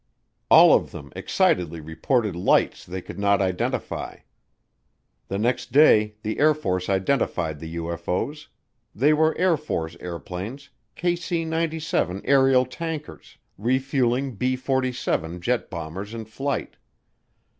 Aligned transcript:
All 0.49 0.73
of 0.73 0.89
them 0.89 1.13
excitedly 1.15 1.79
reported 1.79 2.35
lights 2.35 2.87
they 2.87 3.03
could 3.03 3.19
not 3.19 3.39
identify. 3.39 4.21
The 5.27 5.37
next 5.37 5.71
day 5.71 6.15
the 6.23 6.39
Air 6.39 6.55
Force 6.55 6.89
identified 6.89 7.59
the 7.59 7.75
UFO's; 7.75 8.47
they 8.95 9.13
were 9.13 9.37
Air 9.37 9.57
Force 9.57 9.95
airplanes, 9.99 10.69
KC 10.97 11.45
97 11.45 12.23
aerial 12.25 12.65
tankers, 12.65 13.37
refueling 13.59 14.33
B 14.37 14.55
47 14.55 15.39
jet 15.39 15.69
bombers 15.69 16.15
in 16.15 16.25
flight. 16.25 16.77